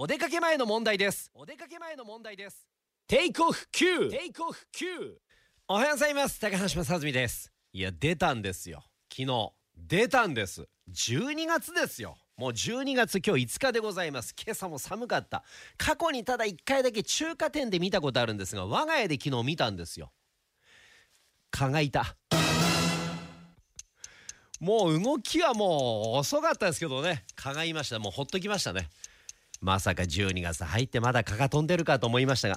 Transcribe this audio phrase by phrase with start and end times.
[0.00, 1.28] お出かけ前の問題です。
[1.34, 2.68] お出かけ前の問題です。
[3.08, 4.84] テイクオフ9テイクオフ9
[5.66, 6.38] おはようございます。
[6.38, 7.50] 高橋正澄です。
[7.72, 8.84] いや出たんですよ。
[9.12, 10.68] 昨日出たんです。
[10.88, 12.16] 12月ですよ。
[12.36, 14.36] もう12月今日5日でございます。
[14.40, 15.42] 今朝も寒かった。
[15.76, 20.12] 過去にただ1回だけ中華店で見たことあるんですが我が家で昨日見たんですよ。
[21.50, 22.14] 蚊がいた。
[24.60, 27.24] もう動きはもう遅かったですけどね。
[27.34, 27.98] 蚊がいました。
[27.98, 28.88] もうほっときましたね
[29.60, 32.56] まさか12月入ってまだ蚊が飛んでるかと思いましたが